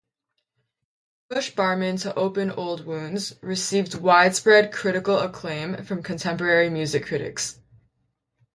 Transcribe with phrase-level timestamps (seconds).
[1.29, 7.59] "Push Barman to Open Old Wounds" received widespread critical acclaim from contemporary music critics.